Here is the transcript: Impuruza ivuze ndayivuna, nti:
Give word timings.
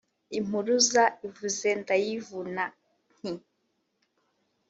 Impuruza 0.39 1.03
ivuze 1.27 1.67
ndayivuna, 1.81 2.63
nti: 3.15 3.31